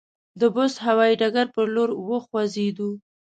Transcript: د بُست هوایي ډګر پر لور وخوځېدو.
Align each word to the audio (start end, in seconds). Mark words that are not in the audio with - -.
د 0.39 0.41
بُست 0.55 0.77
هوایي 0.85 1.15
ډګر 1.21 1.47
پر 1.55 1.65
لور 1.75 1.89
وخوځېدو. 2.09 2.89